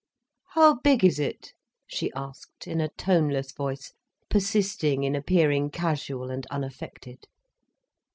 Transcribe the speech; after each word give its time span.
"How 0.55 0.79
big 0.83 1.03
is 1.05 1.19
it?" 1.19 1.53
she 1.85 2.11
asked, 2.13 2.65
in 2.65 2.81
a 2.81 2.89
toneless 2.89 3.51
voice, 3.51 3.93
persisting 4.31 5.03
in 5.03 5.15
appearing 5.15 5.69
casual 5.69 6.31
and 6.31 6.47
unaffected. 6.49 7.27